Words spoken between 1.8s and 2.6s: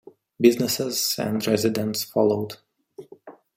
followed.